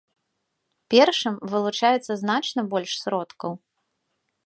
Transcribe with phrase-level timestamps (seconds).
[0.93, 3.51] Першым вылучаецца значна больш сродкаў.